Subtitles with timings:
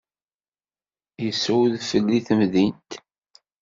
[1.23, 2.89] Yessa udfel di temdint.